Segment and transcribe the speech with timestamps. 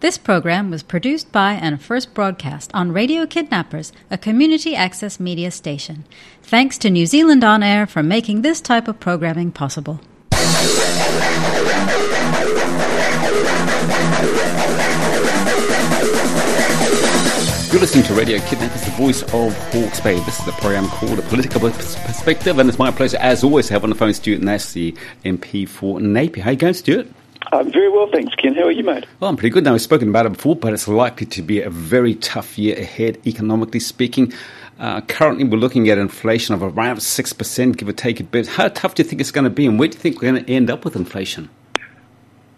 [0.00, 5.50] This program was produced by and first broadcast on Radio Kidnappers, a community access media
[5.50, 6.06] station.
[6.42, 10.00] Thanks to New Zealand On Air for making this type of programming possible.
[17.70, 20.18] You're listening to Radio Kidnappers, the voice of Hawke's Bay.
[20.20, 23.74] This is a program called A Political Perspective, and it's my pleasure, as always, to
[23.74, 24.96] have on the phone Stuart Nash, the
[25.26, 26.42] MP for Napier.
[26.42, 27.06] How you going, Stuart?
[27.52, 28.54] I'm very well, thanks, Ken.
[28.54, 29.06] How are you, mate?
[29.18, 29.72] Well, I'm pretty good now.
[29.72, 33.18] We've spoken about it before, but it's likely to be a very tough year ahead,
[33.26, 34.32] economically speaking.
[34.78, 38.46] Uh, currently, we're looking at inflation of around 6%, give or take a bit.
[38.46, 40.30] How tough do you think it's going to be, and where do you think we're
[40.32, 41.50] going to end up with inflation?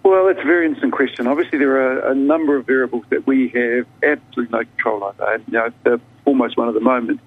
[0.05, 1.27] Well, it's a very interesting question.
[1.27, 5.33] Obviously, there are a number of variables that we have absolutely no control over.
[5.33, 7.21] And, you know, the foremost one at the moment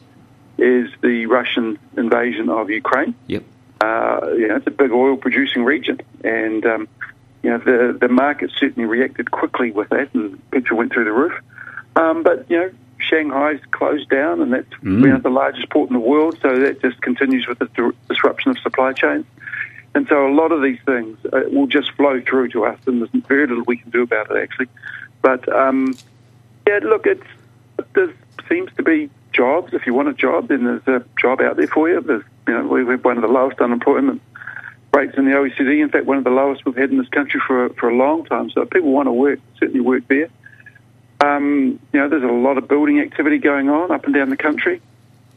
[0.57, 3.15] is the Russian invasion of Ukraine.
[3.27, 3.43] Yep.
[3.81, 6.01] Uh, you know, it's a big oil producing region.
[6.23, 6.87] And, um,
[7.45, 11.11] you know, the, the market certainly reacted quickly with that and petrol went through the
[11.11, 11.33] roof.
[11.95, 15.01] Um, but, you know, Shanghai's closed down and that's mm.
[15.01, 18.49] you know, the largest port in the world, so that just continues with the disruption
[18.49, 19.27] of supply chains.
[19.93, 22.99] And so a lot of these things uh, will just flow through to us, and
[22.99, 24.67] there's very little we can do about it, actually.
[25.21, 25.95] But, um,
[26.67, 27.27] yeah, look, it's,
[27.93, 28.11] there
[28.49, 29.71] seems to be jobs.
[29.73, 32.01] If you want a job, then there's a job out there for you.
[32.01, 34.21] There's, you know, we have one of the lowest unemployment
[34.95, 35.81] rates in the OECD.
[35.81, 38.25] In fact, one of the lowest we've had in this country for, for a long
[38.25, 38.49] time.
[38.49, 40.29] So people want to work, certainly work there.
[41.21, 44.37] Um, you know, there's a lot of building activity going on up and down the
[44.37, 44.81] country.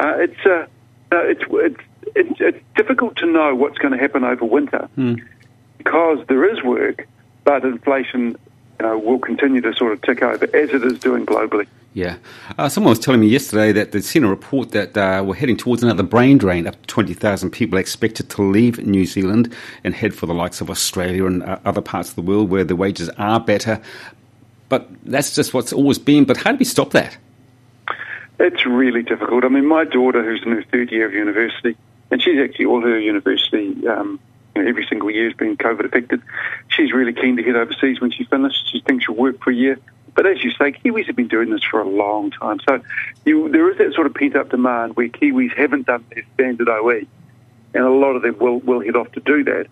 [0.01, 0.67] Uh, it's, uh,
[1.13, 1.81] it's, it's
[2.15, 5.23] it's, it's difficult to know what's going to happen over winter mm.
[5.79, 7.07] because there is work,
[7.45, 8.37] but inflation
[8.81, 11.67] you know, will continue to sort of tick over as it is doing globally.
[11.99, 12.19] Yeah.
[12.57, 15.57] Uh, someone was telling me yesterday that they'd seen a report that uh, we're heading
[15.57, 16.69] towards another brain drain.
[16.69, 20.71] Up to 20,000 people expected to leave New Zealand and head for the likes of
[20.71, 23.83] Australia and uh, other parts of the world where the wages are better.
[24.69, 26.25] But that's just what's always been.
[26.25, 27.19] But how do we stop that?
[28.39, 29.43] It's really difficult.
[29.43, 31.77] I mean, my daughter, who's in her third year of university,
[32.13, 34.21] and she's actually all her university um,
[34.55, 36.23] every single year has been COVID affected.
[36.69, 38.63] She's really keen to head overseas when she finishes.
[38.71, 39.81] She thinks she'll work for a year.
[40.19, 42.59] But as you say, Kiwis have been doing this for a long time.
[42.69, 42.81] So
[43.25, 46.69] you, there is that sort of pent up demand where Kiwis haven't done their standard
[46.69, 47.07] OE,
[47.73, 49.69] and a lot of them will, will head off to do that.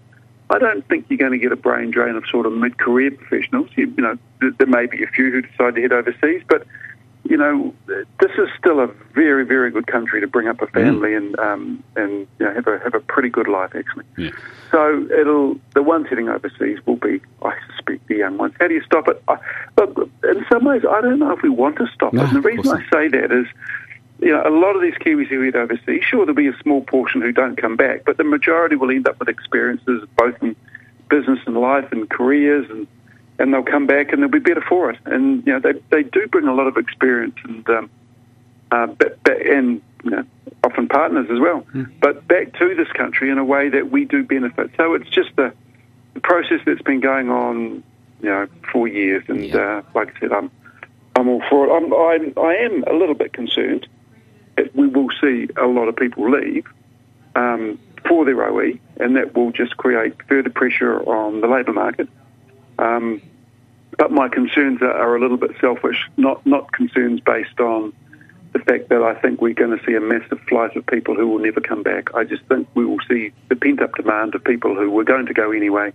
[0.49, 3.11] I don't think you're going to get a brain drain of sort of mid career
[3.11, 3.71] professionals.
[3.75, 6.65] You, you know, there may be a few who decide to head overseas, but
[7.25, 11.11] you know, this is still a very, very good country to bring up a family
[11.11, 11.17] mm.
[11.17, 14.05] and um, and you know, have a have a pretty good life actually.
[14.17, 14.31] Yeah.
[14.71, 17.53] So it'll the ones heading overseas will be, I
[18.09, 18.55] the young ones.
[18.59, 19.23] How do you stop it?
[19.29, 19.39] I,
[19.77, 22.29] look, in some ways, I don't know if we want to stop no, it.
[22.29, 23.47] And the reason I say that is,
[24.21, 26.83] you know, a lot of these Kiwis who head overseas, sure, there'll be a small
[26.83, 30.57] portion who don't come back, but the majority will end up with experiences both in
[31.09, 32.87] business and life and careers and
[33.39, 34.99] and they'll come back and they'll be better for it.
[35.05, 37.91] And you know, they they do bring a lot of experience and um,
[38.71, 40.25] uh, but, but, and you know,
[40.65, 41.67] often partners as well.
[41.75, 41.93] Mm.
[42.01, 44.71] But back to this country in a way that we do benefit.
[44.77, 45.53] So it's just the,
[46.15, 47.83] the process that's been going on,
[48.21, 49.25] you know, for years.
[49.29, 49.57] And yeah.
[49.57, 50.51] uh, like I said, I'm
[51.15, 51.73] I'm all for it.
[51.73, 53.89] I'm, I'm I am a little bit concerned
[54.57, 56.67] that we will see a lot of people leave.
[57.35, 57.79] Um,
[58.09, 62.09] for their OE, and that will just create further pressure on the labour market.
[62.79, 63.23] Um,
[63.99, 67.93] but my concerns are, are, a little bit selfish, not not concerns based on
[68.53, 71.27] the fact that I think we're going to see a massive flight of people who
[71.29, 72.15] will never come back.
[72.15, 75.27] I just think we will see the pent up demand of people who were going
[75.27, 75.93] to go anyway,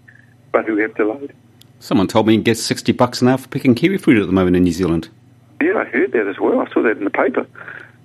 [0.52, 1.34] but who have delayed.
[1.82, 4.34] Someone told me you get 60 bucks an hour for picking kiwi fruit at the
[4.34, 5.10] moment in New Zealand.
[5.62, 6.60] Yeah, I heard that as well.
[6.60, 7.48] I saw that in the paper.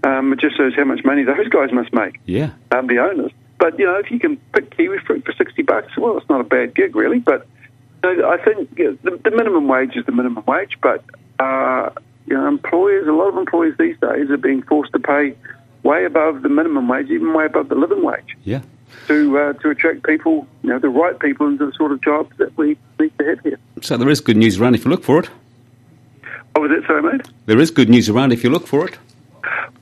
[0.03, 2.19] Um, it just shows how much money those guys must make.
[2.25, 2.53] Yeah.
[2.73, 3.33] Um, the owners.
[3.59, 6.41] But, you know, if you can pick kiwi fruit for 60 bucks, well, it's not
[6.41, 7.19] a bad gig, really.
[7.19, 7.47] But
[8.03, 11.05] I think the, the, minimum wage is the minimum wage, but
[11.39, 11.91] uh,
[12.27, 15.35] you know, employers, a lot of employers these days are being forced to pay
[15.83, 18.37] way above the minimum wage, even way above the living wage.
[18.45, 18.63] Yeah.
[19.09, 22.37] To uh, to attract people, you know, the right people into the sort of jobs
[22.39, 23.59] that we need to have here.
[23.81, 25.31] So there is good news around if you look for it.
[26.55, 27.23] Oh, was that so, mate?
[27.47, 28.97] There is good news around if you look for it.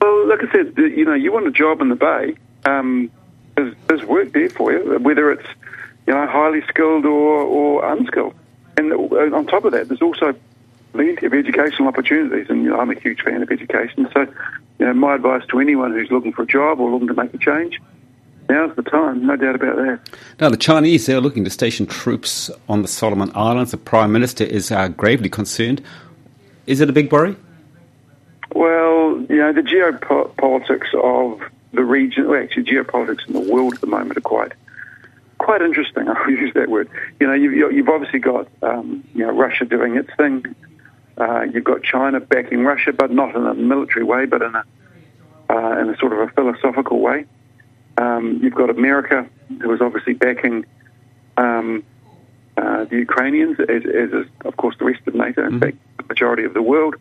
[0.01, 2.37] Well, like I said, you know, you want a job in the Bay.
[2.67, 3.11] Um,
[3.57, 5.47] there's, there's work there for you, whether it's
[6.07, 8.35] you know, highly skilled or, or unskilled.
[8.77, 10.35] And on top of that, there's also
[10.93, 14.09] plenty of educational opportunities, and you know, I'm a huge fan of education.
[14.13, 14.21] So,
[14.79, 17.33] you know, my advice to anyone who's looking for a job or looking to make
[17.33, 17.81] a change,
[18.49, 20.01] now's the time, no doubt about that.
[20.41, 23.71] Now, the Chinese, they're looking to station troops on the Solomon Islands.
[23.71, 25.83] The Prime Minister is uh, gravely concerned.
[26.67, 27.37] Is it a big worry?
[28.55, 31.41] Well, you know, the geopolitics of
[31.73, 34.53] the region, well, actually, geopolitics in the world at the moment are quite
[35.39, 36.09] quite interesting.
[36.09, 36.89] I'll use that word.
[37.21, 40.55] You know, you've, you've obviously got um, you know Russia doing its thing.
[41.19, 44.65] Uh, you've got China backing Russia, but not in a military way, but in a
[45.51, 47.27] uh, in a sort of a philosophical way.
[47.97, 49.29] Um, you've got America,
[49.61, 50.65] who is obviously backing
[51.37, 51.85] um,
[52.57, 55.59] uh, the Ukrainians, as, as is, of course, the rest of NATO, in mm-hmm.
[55.61, 56.97] fact, the majority of the world.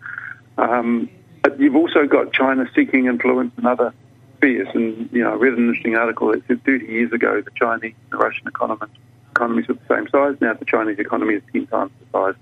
[0.57, 1.09] Um,
[1.41, 3.93] but you've also got China seeking influence in other
[4.37, 4.67] spheres.
[4.73, 7.93] And, you know, I read an interesting article that said 30 years ago the Chinese
[8.03, 8.89] and the Russian economies,
[9.31, 10.35] economies were the same size.
[10.41, 12.35] Now the Chinese economy is 10 times the size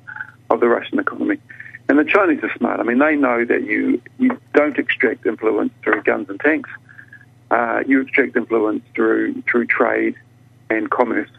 [0.49, 1.39] of the Russian economy.
[1.89, 2.79] And the Chinese are smart.
[2.79, 6.69] I mean, they know that you, you don't extract influence through guns and tanks.
[7.51, 10.15] Uh, you extract influence through through trade
[10.69, 11.29] and commerce.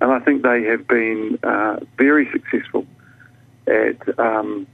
[0.00, 2.86] And I think they have been uh, very successful
[3.66, 4.66] at um,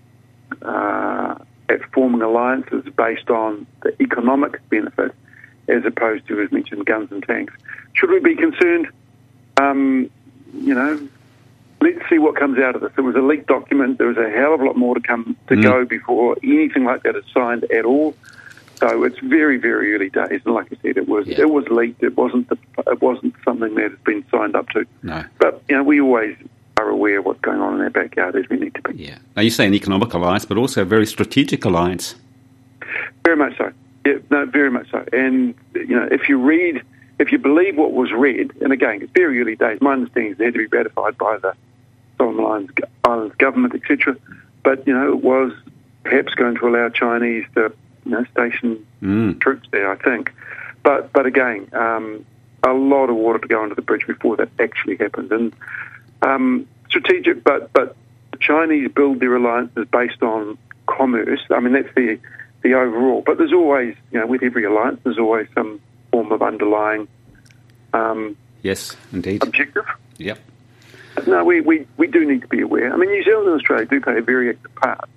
[0.63, 1.35] uh,
[1.69, 5.13] at forming alliances based on the economic benefit
[5.69, 7.53] as opposed to, as mentioned, guns and tanks.
[7.95, 8.87] Should we be concerned?
[9.57, 10.09] Um,
[10.55, 11.09] you know,
[11.81, 12.93] let's see what comes out of this.
[12.97, 13.99] It was a leaked document.
[13.99, 15.63] There was a hell of a lot more to come to mm.
[15.65, 18.15] go before anything like that is signed at all.
[18.79, 21.41] So it's very, very early days, and like I said, it was yeah.
[21.41, 22.03] it was leaked.
[22.03, 24.87] It wasn't the, it wasn't something that has been signed up to.
[25.03, 25.25] No.
[25.39, 26.37] But you know, we always
[26.77, 29.05] are aware of what's going on in our backyard as we need to be.
[29.05, 29.19] Yeah.
[29.35, 32.17] Now you say an economic alliance, but also a very strategic alliance.
[33.25, 33.73] Very much so.
[34.05, 35.05] Yeah, no, very much so.
[35.13, 36.83] And you know, if you read,
[37.19, 39.81] if you believe what was read, and again, it's very early days.
[39.81, 41.55] My understanding is it had to be ratified by the
[42.19, 42.69] Solomon
[43.05, 44.17] Islands government, etc.
[44.63, 45.53] But you know, it was
[46.05, 47.73] perhaps going to allow Chinese to
[48.07, 49.41] you know station mm.
[49.41, 49.91] troops there.
[49.91, 50.33] I think,
[50.83, 52.25] but but again, um,
[52.63, 55.31] a lot of water to go under the bridge before that actually happens.
[55.31, 55.53] And
[56.23, 57.97] um, strategic, but but
[58.33, 60.57] the Chinese build their alliances based on
[60.87, 61.41] commerce.
[61.51, 62.19] I mean, that's the
[62.63, 63.23] the overall.
[63.25, 65.81] But there's always, you know, with every alliance, there's always some
[66.11, 67.09] form of underlying.
[67.93, 69.43] Um, yes, indeed.
[69.43, 69.87] Objective.
[70.19, 70.39] Yep.
[71.27, 72.93] No, we, we, we do need to be aware.
[72.93, 75.09] I mean, New Zealand and Australia do play a very active part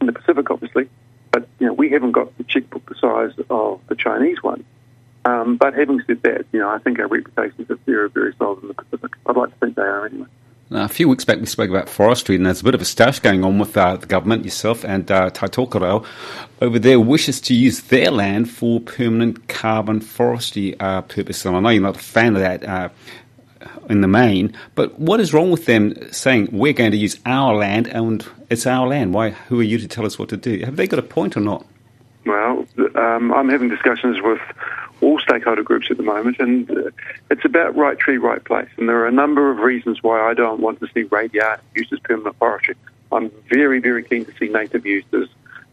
[0.00, 0.88] in the Pacific, obviously,
[1.32, 4.64] but you know we haven't got the checkbook the size of the Chinese one.
[5.24, 8.68] Um, but having said that, you know, I think our reputations are very, solid in
[8.68, 9.12] the Pacific.
[9.26, 10.26] I'd like to think they are anyway.
[10.68, 12.86] Now, a few weeks back, we spoke about forestry, and there's a bit of a
[12.86, 16.04] stash going on with uh, the government, yourself, and uh, Tai Tokerau
[16.62, 21.44] over there wishes to use their land for permanent carbon forestry uh, purposes.
[21.44, 22.88] And I know you're not a fan of that uh,
[23.88, 27.54] in the main, but what is wrong with them saying we're going to use our
[27.54, 29.14] land and it's our land?
[29.14, 29.30] Why?
[29.30, 30.60] Who are you to tell us what to do?
[30.64, 31.66] Have they got a point or not?
[32.24, 34.40] Well, um, I'm having discussions with
[35.00, 36.90] all stakeholder groups at the moment, and uh,
[37.30, 38.68] it's about right tree, right place.
[38.76, 41.92] And there are a number of reasons why I don't want to see radiata used
[41.92, 42.76] as permanent forestry.
[43.10, 45.28] I'm very, very keen to see native used as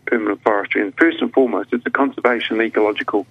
[0.07, 0.81] permanent forestry.
[0.81, 3.27] And first and foremost, it's a conservation ecological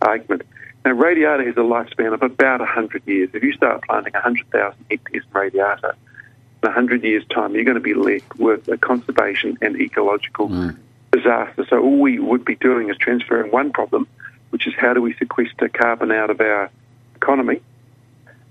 [0.00, 0.42] argument.
[0.84, 3.30] Now, radiata has a lifespan of about 100 years.
[3.32, 5.94] If you start planting 100,000 hectares in radiata,
[6.62, 10.76] in 100 years' time, you're going to be left with a conservation and ecological mm.
[11.12, 11.64] disaster.
[11.68, 14.08] So all we would be doing is transferring one problem,
[14.50, 16.70] which is how do we sequester carbon out of our
[17.14, 17.60] economy,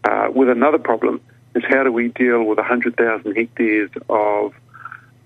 [0.03, 1.21] uh, with another problem
[1.53, 4.53] is how do we deal with 100,000 hectares of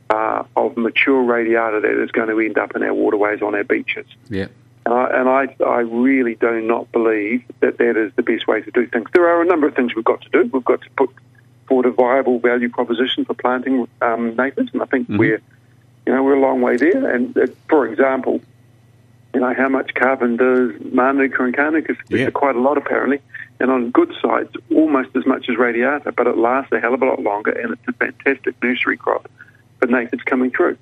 [0.10, 3.64] uh, of mature radiata that is going to end up in our waterways on our
[3.64, 4.06] beaches.
[4.30, 4.48] Yeah.
[4.86, 8.62] And, I, and I, I really do not believe that that is the best way
[8.62, 9.10] to do things.
[9.14, 10.50] There are a number of things we've got to do.
[10.54, 11.10] We've got to put
[11.68, 15.18] forward a viable value proposition for planting um, natives, and I think mm-hmm.
[15.18, 15.42] we're,
[16.06, 17.10] you know, we're a long way there.
[17.10, 18.42] And uh, for example,
[19.34, 21.98] you know, how much carbon does Manuka and Kānuka?
[22.10, 22.30] Yeah.
[22.30, 23.22] Quite a lot, apparently.
[23.60, 27.02] And on good sites, almost as much as radiata, but it lasts a hell of
[27.02, 29.30] a lot longer, and it's a fantastic nursery crop
[29.80, 30.78] for natives coming through.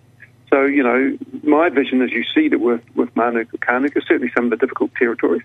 [0.54, 4.44] So, you know, my vision as you see that with, with Manuka Kānuka, certainly some
[4.46, 5.42] of the difficult territories.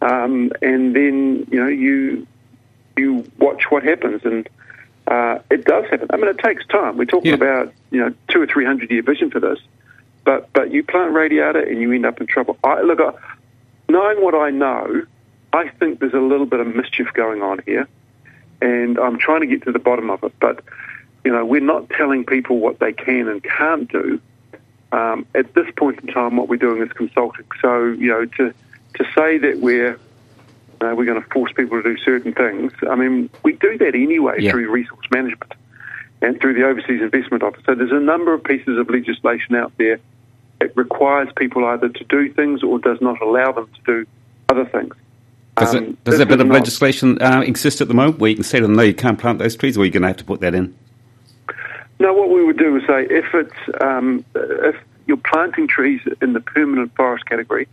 [0.00, 2.28] Um, and then, you know, you
[2.96, 4.24] you watch what happens.
[4.24, 4.48] And
[5.08, 6.06] uh, it does happen.
[6.10, 6.96] I mean, it takes time.
[6.96, 7.34] We're talking yeah.
[7.34, 9.58] about, you know, two or three hundred year vision for this.
[10.22, 12.56] But but you plant radiata and you end up in trouble.
[12.62, 13.14] I, look, I,
[13.88, 15.06] knowing what I know,
[15.52, 17.88] I think there's a little bit of mischief going on here.
[18.62, 20.34] And I'm trying to get to the bottom of it.
[20.38, 20.62] But,
[21.24, 24.20] you know, we're not telling people what they can and can't do
[24.92, 27.46] um, at this point in time, what we're doing is consulting.
[27.60, 28.54] So, you know, to
[28.94, 29.98] to say that we're
[30.80, 33.94] uh, we're going to force people to do certain things, I mean, we do that
[33.94, 34.50] anyway yeah.
[34.50, 35.52] through resource management
[36.22, 37.62] and through the Overseas Investment Office.
[37.66, 39.98] So there's a number of pieces of legislation out there
[40.60, 44.06] that requires people either to do things or does not allow them to do
[44.48, 44.94] other things.
[45.56, 48.36] Does, um, it, does that bit of legislation uh, exist at the moment where you
[48.36, 50.08] can say to them, no, you can't plant those trees, or you're you going to
[50.08, 50.74] have to put that in?
[51.98, 54.76] No, what we would do is say if it's um, if
[55.06, 57.68] you're planting trees in the permanent forest category,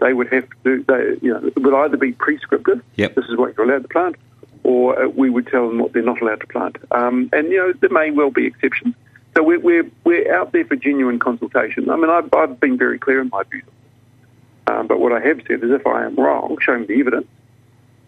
[0.00, 0.56] they would have to.
[0.64, 2.82] do They, you know, it would either be prescriptive.
[2.96, 3.14] Yep.
[3.14, 4.16] This is what you're allowed to plant,
[4.64, 6.76] or uh, we would tell them what they're not allowed to plant.
[6.90, 8.94] Um, and you know, there may well be exceptions.
[9.36, 11.90] So we're, we're, we're out there for genuine consultation.
[11.90, 13.62] I mean, I've, I've been very clear in my views.
[14.66, 17.26] Um, but what I have said is if I am wrong, show me the evidence.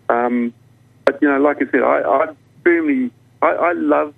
[0.08, 0.52] Um,
[1.04, 2.34] but, you know, like I said, I, I
[2.64, 3.12] firmly,
[3.42, 4.12] I, I love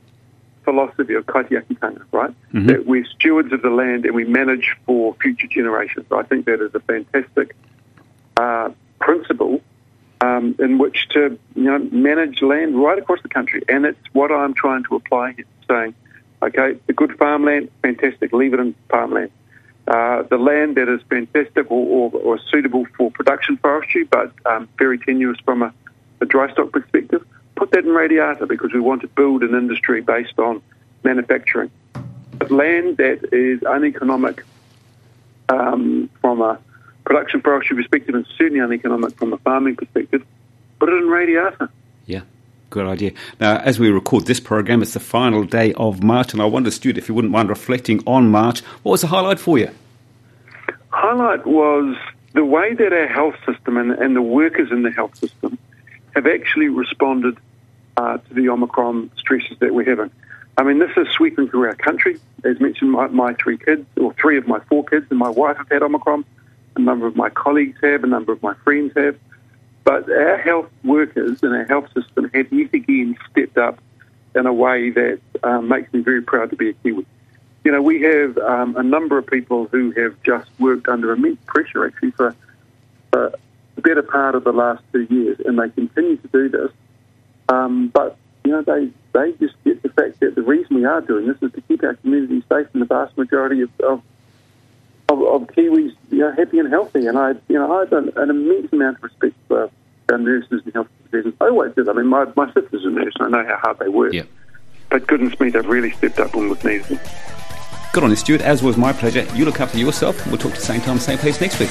[0.64, 2.31] philosophy of kaitiakitanga, right?
[2.52, 2.66] Mm-hmm.
[2.66, 6.07] That we're stewards of the land and we manage for future generations.
[6.11, 7.57] I think that is a fantastic
[8.37, 9.61] uh, principle
[10.23, 14.31] um, in which to you know manage land right across the country, and it's what
[14.31, 15.45] I'm trying to apply here.
[15.69, 15.95] Saying,
[16.42, 19.31] okay, the good farmland, fantastic, leave it in farmland.
[19.88, 24.69] Uh, the land that is fantastic or, or, or, suitable for production forestry, but um,
[24.78, 25.75] very tenuous from a,
[26.21, 27.26] a dry stock perspective,
[27.73, 30.62] that in radiata because we want to build an industry based on
[31.02, 31.71] manufacturing.
[32.38, 34.45] But land that is uneconomic
[35.49, 36.59] um, from a
[37.05, 40.25] production forestry perspective and certainly uneconomic from a farming perspective,
[40.79, 41.69] put it in radiata.
[42.07, 42.23] Yeah.
[42.71, 43.12] Good idea.
[43.38, 46.71] Now, as we record this program, it's the final day of March, and I wonder,
[46.71, 49.71] Stuart, if you wouldn't mind reflecting on March, what was the highlight for you?
[50.88, 51.97] Highlight was
[52.33, 55.59] the way that our health system and, and the workers in the health system
[56.14, 57.37] have actually responded
[58.03, 60.11] uh, to the Omicron stresses that we're having.
[60.59, 62.19] I mean, this is sweeping through our country.
[62.45, 65.57] As mentioned, my, my three kids, or three of my four kids, and my wife
[65.57, 66.25] have had Omicron
[66.77, 69.17] a number of my colleagues have, a number of my friends have.
[69.85, 73.79] But our health workers and our health system have yet again stepped up
[74.35, 77.05] in a way that um, makes me very proud to be a Kiwi.
[77.65, 81.39] You know, we have um, a number of people who have just worked under immense
[81.47, 82.35] pressure actually for,
[83.11, 83.33] for
[83.75, 86.71] the better part of the last two years, and they continue to do this.
[87.53, 88.11] Um, but,
[88.45, 91.37] you know, they, they just get the fact that the reason we are doing this
[91.43, 94.03] is to keep our community safe and the vast majority of, of
[95.09, 97.07] of, of Kiwis, you know, happy and healthy.
[97.07, 99.71] And I, you know, I have an, an immense amount of respect for
[100.11, 101.35] our nurses and health professionals.
[101.41, 101.89] I always did.
[101.89, 104.13] I mean, my, my sister's a nurse, and I know how hard they work.
[104.15, 104.29] Yep.
[104.91, 107.01] But goodness me, they've really stepped up when we've needed them.
[107.93, 108.41] Good on you, Stuart.
[108.41, 109.27] As was my pleasure.
[109.35, 110.27] You look after yourself.
[110.27, 111.71] We'll talk to the same time, same place next week.